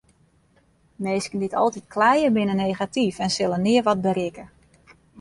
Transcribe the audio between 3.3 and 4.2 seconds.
sille nea wat